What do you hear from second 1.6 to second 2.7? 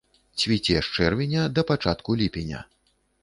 пачатку ліпеня.